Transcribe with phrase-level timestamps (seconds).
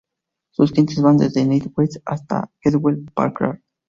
[0.49, 3.61] Sus clientes van desde Nine West hasta Hewlett-Packard.